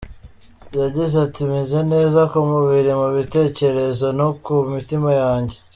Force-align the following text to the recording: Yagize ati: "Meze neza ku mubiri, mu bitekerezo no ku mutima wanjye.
Yagize 0.81 1.15
ati: 1.25 1.41
"Meze 1.51 1.79
neza 1.93 2.19
ku 2.31 2.37
mubiri, 2.49 2.91
mu 2.99 3.07
bitekerezo 3.17 4.05
no 4.19 4.27
ku 4.43 4.53
mutima 4.73 5.09
wanjye. 5.23 5.57